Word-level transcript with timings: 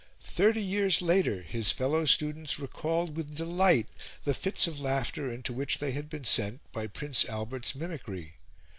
Thirty 0.23 0.63
years 0.63 0.99
later 1.03 1.43
his 1.43 1.71
fellow 1.71 2.05
students 2.05 2.57
recalled 2.59 3.15
with 3.15 3.35
delight 3.37 3.87
the 4.23 4.33
fits 4.33 4.65
of 4.65 4.79
laughter 4.79 5.31
into 5.31 5.53
which 5.53 5.77
they 5.77 5.91
had 5.91 6.09
been 6.09 6.25
sent 6.25 6.59
by 6.71 6.87
Prince 6.87 7.23
Albert's 7.25 7.75
mimicry. 7.75 8.37